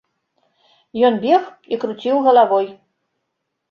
Ён 1.11 1.21
бег 1.27 1.43
і 1.75 1.81
круціў 1.87 2.17
галавой. 2.33 2.67